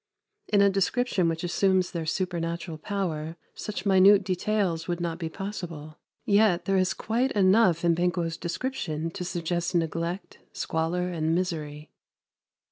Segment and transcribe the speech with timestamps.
[0.47, 5.99] In a description which assumes their supernatural power such minute details would not be possible;
[6.25, 11.91] yet there is quite enough in Banquo's description to suggest neglect, squalor, and misery.